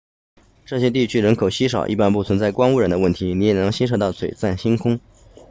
[0.65, 4.99] 这些地区人口稀少一般不存在光污染的问题你也能欣赏到璀璨星空